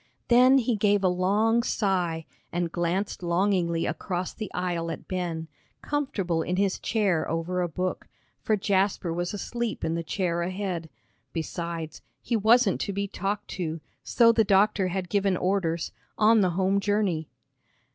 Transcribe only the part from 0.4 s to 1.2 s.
he gave a